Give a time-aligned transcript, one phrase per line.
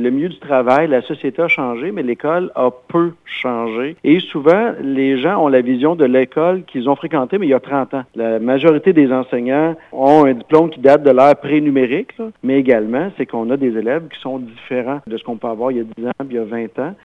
[0.00, 3.96] Le milieu du travail, la société a changé, mais l'école a peu changé.
[4.04, 7.54] Et souvent, les gens ont la vision de l'école qu'ils ont fréquentée, mais il y
[7.54, 8.04] a 30 ans.
[8.14, 12.12] La majorité des enseignants ont un diplôme qui date de l'ère pré-numérique,
[12.44, 15.72] mais également, c'est qu'on a des élèves qui sont différents de ce qu'on peut avoir
[15.72, 16.94] il y a 10 ans, il y a 20 ans.